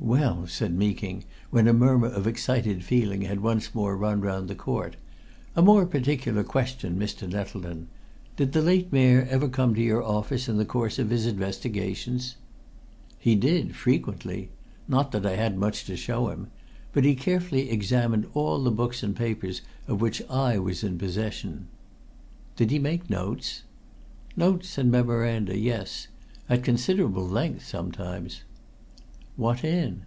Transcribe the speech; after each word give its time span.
"Well," 0.00 0.46
said 0.46 0.72
Meeking, 0.78 1.24
when 1.50 1.66
a 1.66 1.72
murmur 1.74 2.06
of 2.06 2.28
excited 2.28 2.84
feeling 2.84 3.22
had 3.22 3.40
once 3.40 3.74
more 3.74 3.96
run 3.96 4.20
round 4.20 4.46
the 4.48 4.54
court, 4.54 4.94
"a 5.56 5.60
more 5.60 5.84
particular 5.86 6.44
question, 6.44 6.96
Mr. 6.96 7.28
Nettleton. 7.28 7.88
Did 8.36 8.52
the 8.52 8.62
late 8.62 8.92
Mayor 8.92 9.26
ever 9.28 9.48
come 9.48 9.74
to 9.74 9.82
your 9.82 10.02
office 10.04 10.48
in 10.48 10.56
the 10.56 10.64
course 10.64 11.00
of 11.00 11.10
his 11.10 11.26
investigations?" 11.26 12.36
"He 13.18 13.34
did, 13.34 13.74
frequently. 13.74 14.50
Not 14.86 15.10
that 15.12 15.26
I 15.26 15.34
had 15.34 15.58
much 15.58 15.84
to 15.86 15.96
show 15.96 16.28
him. 16.28 16.46
But 16.92 17.04
he 17.04 17.16
carefully 17.16 17.68
examined 17.68 18.28
all 18.34 18.62
the 18.62 18.70
books 18.70 19.02
and 19.02 19.16
papers 19.16 19.62
of 19.88 20.00
which 20.00 20.22
I 20.30 20.58
was 20.60 20.84
in 20.84 20.96
possession." 20.96 21.66
"Did 22.54 22.70
he 22.70 22.78
make 22.78 23.10
notes?" 23.10 23.64
"Notes 24.36 24.78
and 24.78 24.92
memoranda 24.92 25.58
yes. 25.58 26.06
At 26.48 26.62
considerable 26.62 27.26
length, 27.26 27.66
sometimes." 27.66 28.42
"What 29.36 29.62
in?" 29.62 30.02